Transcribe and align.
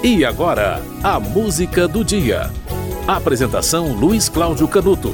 E 0.00 0.24
agora, 0.24 0.80
a 1.02 1.18
música 1.18 1.88
do 1.88 2.04
dia. 2.04 2.52
Apresentação 3.04 3.94
Luiz 3.94 4.28
Cláudio 4.28 4.68
Canuto. 4.68 5.12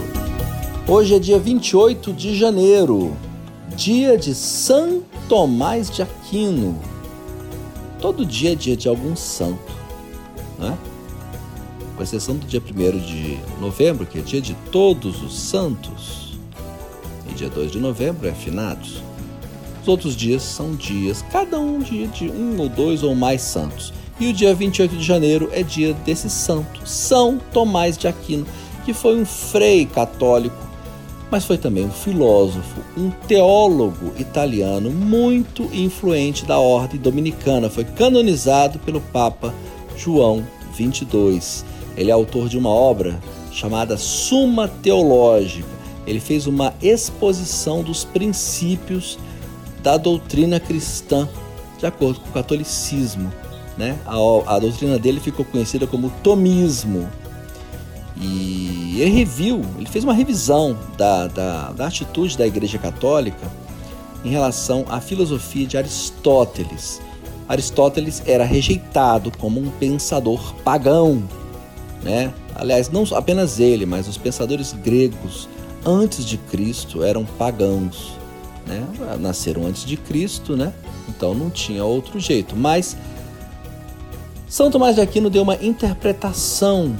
Hoje 0.86 1.14
é 1.14 1.18
dia 1.18 1.38
28 1.38 2.12
de 2.12 2.36
janeiro, 2.36 3.16
dia 3.74 4.18
de 4.18 4.34
São 4.34 5.02
Tomás 5.26 5.88
de 5.88 6.02
Aquino. 6.02 6.78
Todo 7.98 8.26
dia 8.26 8.52
é 8.52 8.54
dia 8.54 8.76
de 8.76 8.86
algum 8.86 9.16
santo, 9.16 9.72
né? 10.58 10.76
Com 11.96 12.02
exceção 12.02 12.36
do 12.36 12.46
dia 12.46 12.60
1 12.60 12.98
de 12.98 13.38
novembro, 13.58 14.04
que 14.04 14.18
é 14.18 14.22
dia 14.22 14.42
de 14.42 14.52
todos 14.70 15.22
os 15.22 15.34
santos, 15.34 16.38
e 17.30 17.32
dia 17.32 17.48
2 17.48 17.72
de 17.72 17.78
novembro 17.78 18.28
é 18.28 18.32
finados. 18.32 19.02
Os 19.80 19.88
outros 19.88 20.14
dias 20.14 20.42
são 20.42 20.74
dias, 20.74 21.24
cada 21.32 21.58
um 21.58 21.78
dia 21.78 22.06
de 22.06 22.28
um 22.28 22.60
ou 22.60 22.68
dois 22.68 23.02
ou 23.02 23.14
mais 23.14 23.40
santos. 23.40 23.94
E 24.18 24.28
o 24.28 24.32
dia 24.32 24.54
28 24.54 24.96
de 24.96 25.04
janeiro 25.04 25.48
é 25.52 25.62
dia 25.62 25.92
desse 25.92 26.30
santo, 26.30 26.86
São 26.86 27.38
Tomás 27.52 27.98
de 27.98 28.06
Aquino, 28.06 28.46
que 28.84 28.94
foi 28.94 29.20
um 29.20 29.26
frei 29.26 29.86
católico, 29.86 30.56
mas 31.30 31.44
foi 31.44 31.58
também 31.58 31.84
um 31.84 31.90
filósofo, 31.90 32.80
um 32.96 33.10
teólogo 33.10 34.12
italiano 34.18 34.90
muito 34.90 35.64
influente 35.72 36.44
da 36.44 36.58
ordem 36.58 37.00
dominicana. 37.00 37.68
Foi 37.68 37.84
canonizado 37.84 38.78
pelo 38.78 39.00
Papa 39.00 39.52
João 39.96 40.46
22. 40.76 41.64
Ele 41.96 42.10
é 42.10 42.12
autor 42.12 42.48
de 42.48 42.56
uma 42.56 42.68
obra 42.68 43.18
chamada 43.50 43.96
Suma 43.96 44.68
Teológica. 44.68 45.68
Ele 46.06 46.20
fez 46.20 46.46
uma 46.46 46.72
exposição 46.80 47.82
dos 47.82 48.04
princípios 48.04 49.18
da 49.82 49.96
doutrina 49.96 50.60
cristã, 50.60 51.28
de 51.78 51.86
acordo 51.86 52.20
com 52.20 52.28
o 52.28 52.32
catolicismo. 52.32 53.32
Né? 53.76 53.98
A, 54.06 54.54
a 54.54 54.58
doutrina 54.58 54.98
dele 54.98 55.20
ficou 55.20 55.44
conhecida 55.44 55.86
como 55.86 56.10
tomismo. 56.22 57.08
E 58.16 58.96
ele 59.00 59.10
reviu, 59.10 59.60
ele 59.76 59.88
fez 59.88 60.04
uma 60.04 60.14
revisão 60.14 60.78
da, 60.96 61.26
da, 61.26 61.72
da 61.72 61.86
atitude 61.86 62.38
da 62.38 62.46
Igreja 62.46 62.78
Católica 62.78 63.50
em 64.24 64.30
relação 64.30 64.84
à 64.88 65.00
filosofia 65.00 65.66
de 65.66 65.76
Aristóteles. 65.76 67.00
Aristóteles 67.48 68.22
era 68.24 68.44
rejeitado 68.44 69.30
como 69.36 69.60
um 69.60 69.68
pensador 69.70 70.54
pagão, 70.64 71.22
né? 72.02 72.32
Aliás, 72.54 72.88
não 72.88 73.04
apenas 73.14 73.58
ele, 73.58 73.84
mas 73.84 74.06
os 74.06 74.16
pensadores 74.16 74.72
gregos 74.72 75.48
antes 75.84 76.24
de 76.24 76.38
Cristo 76.38 77.02
eram 77.02 77.24
pagãos, 77.24 78.12
né? 78.66 78.86
Nasceram 79.20 79.66
antes 79.66 79.84
de 79.84 79.96
Cristo, 79.96 80.56
né? 80.56 80.72
Então 81.08 81.34
não 81.34 81.50
tinha 81.50 81.84
outro 81.84 82.18
jeito. 82.18 82.56
Mas 82.56 82.96
são 84.46 84.70
Tomás 84.70 84.94
de 84.94 85.00
Aquino 85.00 85.30
deu 85.30 85.42
uma 85.42 85.56
interpretação 85.56 86.94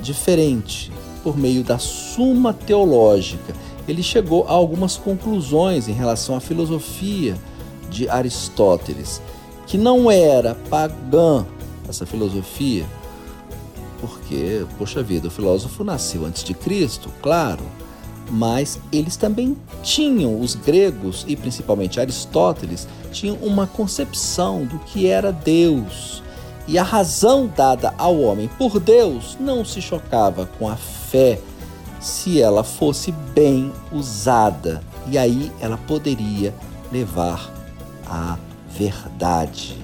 diferente 0.00 0.90
por 1.22 1.36
meio 1.36 1.62
da 1.62 1.78
Suma 1.78 2.52
Teológica. 2.52 3.54
Ele 3.86 4.02
chegou 4.02 4.46
a 4.48 4.52
algumas 4.52 4.96
conclusões 4.96 5.88
em 5.88 5.92
relação 5.92 6.36
à 6.36 6.40
filosofia 6.40 7.36
de 7.90 8.08
Aristóteles, 8.08 9.20
que 9.66 9.78
não 9.78 10.10
era 10.10 10.54
pagã 10.68 11.46
essa 11.88 12.04
filosofia, 12.04 12.84
porque, 14.00 14.64
poxa 14.76 15.02
vida, 15.02 15.28
o 15.28 15.30
filósofo 15.30 15.84
nasceu 15.84 16.24
antes 16.24 16.42
de 16.42 16.54
Cristo, 16.54 17.10
claro, 17.22 17.62
mas 18.30 18.80
eles 18.90 19.16
também 19.16 19.56
tinham, 19.82 20.40
os 20.40 20.54
gregos 20.54 21.24
e 21.28 21.36
principalmente 21.36 22.00
Aristóteles, 22.00 22.88
tinham 23.12 23.36
uma 23.36 23.66
concepção 23.66 24.64
do 24.64 24.78
que 24.80 25.06
era 25.06 25.30
Deus 25.30 26.22
e 26.68 26.78
a 26.78 26.82
razão 26.82 27.50
dada 27.54 27.94
ao 27.96 28.20
homem 28.20 28.48
por 28.58 28.80
Deus 28.80 29.36
não 29.38 29.64
se 29.64 29.80
chocava 29.80 30.46
com 30.58 30.68
a 30.68 30.76
fé 30.76 31.40
se 32.00 32.40
ela 32.40 32.62
fosse 32.62 33.12
bem 33.34 33.72
usada, 33.90 34.82
e 35.08 35.16
aí 35.16 35.50
ela 35.60 35.76
poderia 35.76 36.54
levar 36.92 37.50
à 38.06 38.36
verdade. 38.70 39.78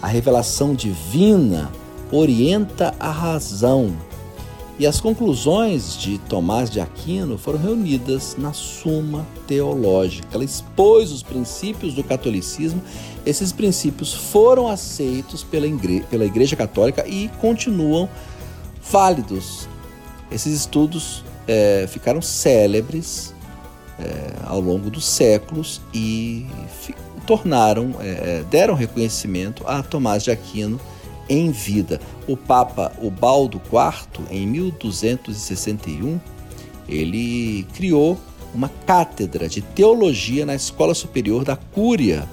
A 0.00 0.06
revelação 0.06 0.74
divina 0.74 1.70
orienta 2.10 2.94
a 2.98 3.10
razão. 3.10 3.92
E 4.78 4.86
as 4.86 5.00
conclusões 5.00 5.96
de 5.96 6.18
Tomás 6.18 6.70
de 6.70 6.80
Aquino 6.80 7.36
foram 7.38 7.58
reunidas 7.58 8.36
na 8.38 8.52
Suma 8.52 9.26
Teológica. 9.46 10.28
Ela 10.32 10.44
expôs 10.44 11.12
os 11.12 11.22
princípios 11.22 11.94
do 11.94 12.02
catolicismo 12.02 12.82
esses 13.24 13.52
princípios 13.52 14.12
foram 14.12 14.66
aceitos 14.66 15.44
pela 15.44 15.66
igreja, 15.66 16.04
pela 16.10 16.24
igreja 16.24 16.56
Católica 16.56 17.06
e 17.06 17.28
continuam 17.40 18.08
válidos. 18.90 19.68
Esses 20.30 20.52
estudos 20.52 21.24
é, 21.46 21.86
ficaram 21.88 22.20
célebres 22.20 23.32
é, 23.98 24.32
ao 24.44 24.60
longo 24.60 24.90
dos 24.90 25.04
séculos 25.04 25.80
e 25.94 26.46
tornaram, 27.26 27.94
é, 28.00 28.42
deram 28.50 28.74
reconhecimento 28.74 29.62
a 29.66 29.82
Tomás 29.82 30.24
de 30.24 30.32
Aquino 30.32 30.80
em 31.28 31.50
vida. 31.50 32.00
O 32.26 32.36
Papa 32.36 32.92
Ubaldo 33.00 33.60
IV, 33.64 34.24
em 34.30 34.46
1261, 34.46 36.20
ele 36.88 37.66
criou 37.74 38.18
uma 38.54 38.70
cátedra 38.86 39.48
de 39.48 39.62
teologia 39.62 40.44
na 40.44 40.54
Escola 40.54 40.94
Superior 40.94 41.44
da 41.44 41.56
Cúria 41.56 42.28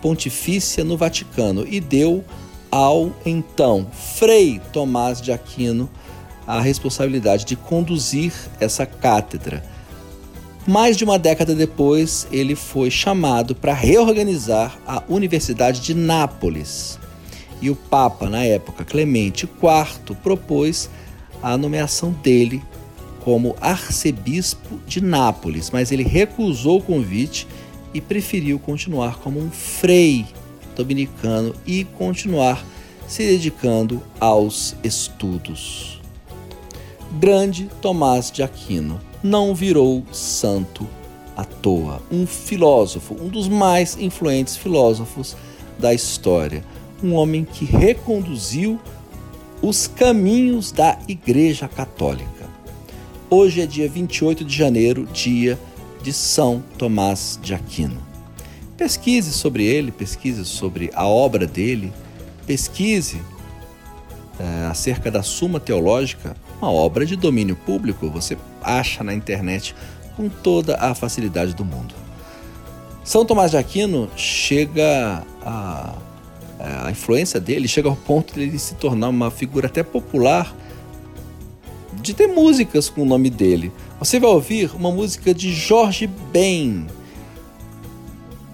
pontifícia 0.00 0.82
no 0.82 0.96
Vaticano 0.96 1.66
e 1.66 1.80
deu 1.80 2.24
ao 2.70 3.12
então 3.24 3.86
Frei 3.92 4.60
Tomás 4.72 5.20
de 5.20 5.32
Aquino 5.32 5.90
a 6.46 6.60
responsabilidade 6.60 7.44
de 7.44 7.54
conduzir 7.54 8.32
essa 8.58 8.84
cátedra. 8.86 9.62
Mais 10.66 10.96
de 10.96 11.04
uma 11.04 11.18
década 11.18 11.54
depois, 11.54 12.26
ele 12.30 12.54
foi 12.54 12.90
chamado 12.90 13.54
para 13.54 13.72
reorganizar 13.72 14.78
a 14.86 15.02
Universidade 15.08 15.80
de 15.80 15.94
Nápoles. 15.94 16.98
E 17.60 17.70
o 17.70 17.76
Papa, 17.76 18.28
na 18.28 18.44
época, 18.44 18.84
Clemente 18.84 19.44
IV, 19.44 20.16
propôs 20.22 20.88
a 21.42 21.56
nomeação 21.56 22.10
dele 22.10 22.62
como 23.20 23.54
arcebispo 23.60 24.78
de 24.86 25.00
Nápoles, 25.00 25.70
mas 25.70 25.92
ele 25.92 26.02
recusou 26.02 26.78
o 26.78 26.82
convite 26.82 27.46
e 27.92 28.00
preferiu 28.00 28.58
continuar 28.58 29.18
como 29.18 29.38
um 29.38 29.50
frei 29.50 30.26
dominicano 30.74 31.54
e 31.66 31.84
continuar 31.84 32.64
se 33.06 33.26
dedicando 33.26 34.02
aos 34.18 34.74
estudos. 34.82 36.00
Grande 37.18 37.68
Tomás 37.82 38.30
de 38.30 38.42
Aquino 38.42 39.00
não 39.22 39.54
virou 39.54 40.04
santo 40.12 40.88
à 41.36 41.44
toa, 41.44 42.00
um 42.10 42.26
filósofo, 42.26 43.16
um 43.20 43.28
dos 43.28 43.48
mais 43.48 43.96
influentes 43.98 44.56
filósofos 44.56 45.36
da 45.78 45.92
história, 45.92 46.64
um 47.02 47.14
homem 47.14 47.44
que 47.44 47.64
reconduziu 47.64 48.80
os 49.62 49.86
caminhos 49.86 50.72
da 50.72 50.98
Igreja 51.06 51.68
Católica. 51.68 52.48
Hoje 53.28 53.60
é 53.60 53.66
dia 53.66 53.88
28 53.88 54.44
de 54.44 54.56
janeiro, 54.56 55.06
dia 55.06 55.58
de 56.02 56.12
São 56.12 56.62
Tomás 56.78 57.38
de 57.42 57.54
Aquino. 57.54 58.00
Pesquise 58.76 59.32
sobre 59.32 59.64
ele, 59.64 59.92
pesquise 59.92 60.44
sobre 60.44 60.90
a 60.94 61.06
obra 61.06 61.46
dele, 61.46 61.92
pesquise 62.46 63.20
é, 64.38 64.66
acerca 64.66 65.10
da 65.10 65.22
Suma 65.22 65.60
Teológica, 65.60 66.34
uma 66.60 66.70
obra 66.70 67.04
de 67.04 67.14
domínio 67.14 67.54
público, 67.54 68.10
você 68.10 68.38
acha 68.62 69.04
na 69.04 69.12
internet 69.12 69.74
com 70.16 70.28
toda 70.28 70.76
a 70.76 70.94
facilidade 70.94 71.54
do 71.54 71.64
mundo. 71.64 71.94
São 73.04 73.24
Tomás 73.24 73.50
de 73.50 73.56
Aquino 73.56 74.08
chega 74.16 75.24
a, 75.42 75.94
a 76.60 76.90
influência 76.90 77.40
dele 77.40 77.66
chega 77.66 77.88
ao 77.88 77.96
ponto 77.96 78.34
de 78.34 78.42
ele 78.42 78.58
se 78.58 78.74
tornar 78.74 79.08
uma 79.08 79.30
figura 79.30 79.66
até 79.66 79.82
popular 79.82 80.54
de 82.00 82.14
ter 82.14 82.26
músicas 82.26 82.88
com 82.88 83.02
o 83.02 83.04
nome 83.04 83.30
dele. 83.30 83.72
Você 83.98 84.18
vai 84.18 84.30
ouvir 84.30 84.70
uma 84.74 84.90
música 84.90 85.34
de 85.34 85.52
Jorge 85.52 86.06
Ben. 86.06 86.86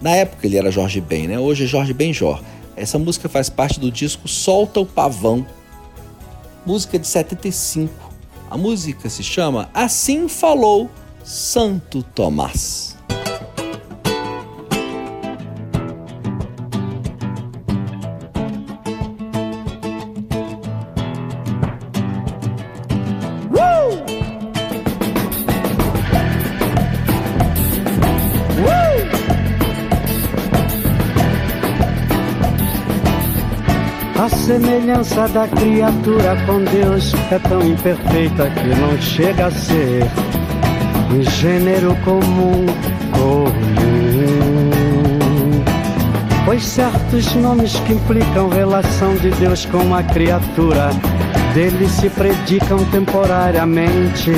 Na 0.01 0.11
época 0.11 0.47
ele 0.47 0.57
era 0.57 0.71
Jorge 0.71 1.01
Ben, 1.01 1.29
né? 1.29 1.39
Hoje 1.39 1.65
é 1.65 1.67
Jorge 1.67 1.93
Benjor. 1.93 2.43
Essa 2.77 2.99
música 2.99 3.29
faz 3.29 3.49
parte 3.49 3.81
do 3.81 3.91
disco 3.91 4.29
Solta 4.29 4.81
o 4.81 4.87
Pavão, 4.87 5.47
música 6.65 6.99
de 6.99 7.07
75. 7.07 7.93
A 8.51 8.57
música 8.57 9.09
se 9.09 9.23
chama 9.23 9.71
Assim 9.73 10.29
Falou 10.29 10.91
Santo 11.25 12.03
Tomás. 12.03 12.96
A 34.27 34.29
semelhança 34.29 35.29
da 35.29 35.47
criatura 35.47 36.37
com 36.47 36.65
Deus 36.65 37.15
é 37.31 37.39
tão 37.39 37.63
imperfeita 37.63 38.51
que 38.51 38.67
não 38.81 39.01
chega 39.01 39.47
a 39.47 39.51
ser 39.53 40.03
um 41.15 41.23
gênero 41.23 41.95
comum, 42.05 42.67
comum. 43.13 44.71
Pois 46.45 46.65
certos 46.65 47.37
nomes 47.37 47.79
que 47.87 47.93
implicam 47.93 48.49
relação 48.49 49.15
de 49.15 49.31
Deus 49.31 49.65
com 49.67 49.95
a 49.95 50.03
criatura, 50.03 50.91
dele 51.55 51.89
se 51.89 52.11
predicam 52.11 52.85
temporariamente 52.87 54.33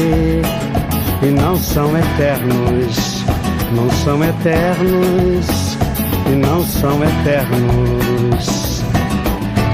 e 1.22 1.26
não 1.30 1.56
são 1.56 1.96
eternos, 1.96 3.24
não 3.74 3.88
são 4.04 4.22
eternos 4.22 5.78
e 6.30 6.34
não 6.36 6.62
são 6.62 7.02
eternos. 7.02 8.77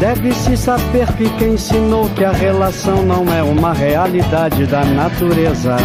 Deve-se 0.04 0.54
saber 0.54 1.06
que 1.14 1.30
quem 1.38 1.54
ensinou 1.54 2.10
que 2.10 2.22
a 2.22 2.30
relação 2.30 3.02
não 3.04 3.24
é 3.32 3.42
uma 3.42 3.72
realidade 3.72 4.66
da 4.66 4.84
natureza, 4.84 5.76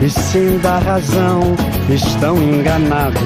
e 0.00 0.08
sim 0.08 0.56
da 0.58 0.78
razão, 0.78 1.40
estão 1.90 2.40
enganados, 2.40 3.18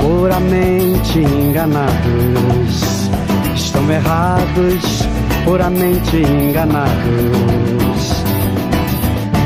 puramente 0.00 1.20
enganados, 1.20 3.08
estão 3.54 3.88
errados, 3.88 5.06
puramente 5.44 6.16
enganados. 6.16 6.90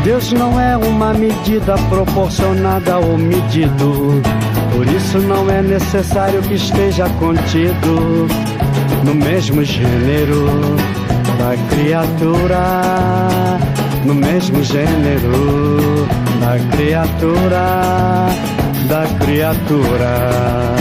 Deus 0.03 0.33
não 0.33 0.59
é 0.59 0.79
uma 0.79 1.13
medida 1.13 1.75
proporcionada 1.91 2.95
ao 2.95 3.19
medido 3.19 4.23
por 4.81 4.87
isso 4.95 5.19
não 5.19 5.51
é 5.51 5.61
necessário 5.61 6.41
que 6.41 6.55
esteja 6.55 7.07
contido 7.19 8.27
no 9.05 9.15
mesmo 9.15 9.63
gênero 9.63 10.47
da 11.39 11.55
criatura, 11.69 13.59
no 14.07 14.15
mesmo 14.15 14.65
gênero 14.65 16.09
da 16.41 16.59
criatura, 16.75 18.29
da 18.89 19.05
criatura. 19.23 20.75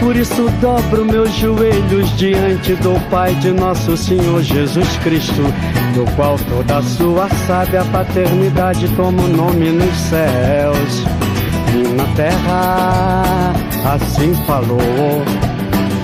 Por 0.00 0.16
isso 0.16 0.48
dobro 0.62 1.04
meus 1.04 1.30
joelhos 1.34 2.16
diante 2.16 2.74
do 2.76 2.98
Pai 3.10 3.34
de 3.34 3.50
nosso 3.50 3.94
Senhor 3.94 4.42
Jesus 4.42 4.88
Cristo, 5.04 5.42
do 5.94 6.10
qual 6.16 6.38
toda 6.38 6.80
sua 6.80 7.28
sábia 7.46 7.84
paternidade 7.92 8.88
toma 8.96 9.22
o 9.22 9.28
nome 9.28 9.70
nos 9.70 9.94
céus 10.08 11.21
na 11.76 12.04
terra, 12.14 13.52
assim 13.94 14.34
falou. 14.46 15.22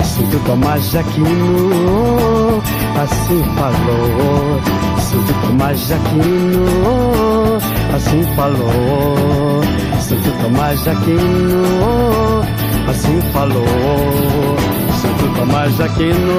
Santo 0.03 0.39
Tomás 0.47 0.91
de 0.91 0.99
Aquino, 0.99 2.63
assim 2.97 3.43
falou. 3.55 4.61
Santo 4.99 5.35
Tomás 5.47 5.87
de 5.87 5.95
Aquino, 5.95 7.59
assim 7.95 8.23
falou. 8.35 9.63
Santo 10.01 10.33
Tomás 10.43 10.83
de 10.83 10.91
Aquino, 10.91 12.43
assim 12.89 13.21
falou. 13.33 14.57
Santo 15.01 15.39
Tomás 15.39 15.77
de 15.77 15.83
Aquino. 15.83 16.39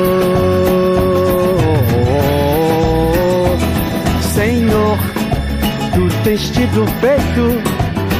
Senhor, 4.33 4.97
tu 5.93 6.23
tens 6.23 6.49
tido 6.49 6.85
feito 6.99 7.78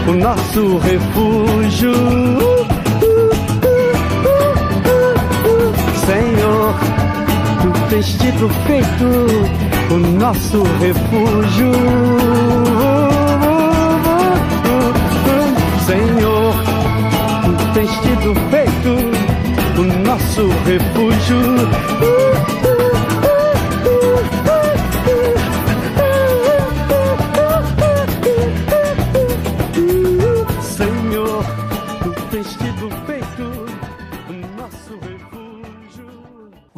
o 0.10 0.14
nosso 0.14 0.78
refúgio. 0.80 1.94
Senhor, 6.06 6.74
tu 7.62 7.90
tens 7.90 8.18
tido 8.18 8.50
feito 8.66 9.94
o 9.94 9.98
nosso 10.20 10.64
refúgio. 10.80 11.72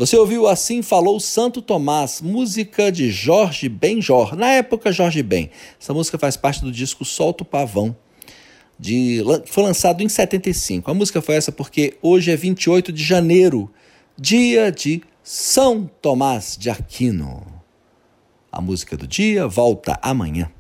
Você 0.02 0.18
ouviu 0.18 0.48
Assim 0.48 0.82
Falou 0.82 1.20
Santo 1.20 1.62
Tomás, 1.62 2.22
música 2.22 2.92
de 2.92 3.12
Jorge 3.12 3.70
Benjor, 3.70 4.36
na 4.36 4.48
época 4.48 4.92
Jorge 4.92 5.22
Ben. 5.22 5.52
Essa 5.80 5.94
música 5.94 6.18
faz 6.18 6.36
parte 6.36 6.62
do 6.62 6.72
disco 6.72 7.06
Solto 7.06 7.46
Pavão, 7.46 7.96
de, 8.80 9.22
foi 9.46 9.64
lançado 9.64 10.02
em 10.02 10.10
75. 10.10 10.90
A 10.90 10.94
música 10.96 11.22
foi 11.22 11.36
essa 11.36 11.52
porque 11.52 12.00
hoje 12.02 12.32
é 12.32 12.36
28 12.36 12.92
de 12.92 13.04
janeiro, 13.04 13.72
dia 14.18 14.72
de 14.72 15.04
São 15.22 15.88
Tomás 16.02 16.58
de 16.60 16.72
Aquino. 16.72 17.46
A 18.52 18.60
música 18.60 18.98
do 18.98 19.06
dia 19.06 19.48
volta 19.48 20.00
amanhã. 20.02 20.52